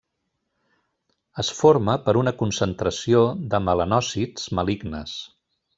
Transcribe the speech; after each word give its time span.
Es 1.43 1.51
forma 1.57 1.95
per 2.07 2.17
una 2.23 2.35
concentració 2.41 3.23
de 3.53 3.61
melanòcits 3.69 4.53
malignes. 4.61 5.17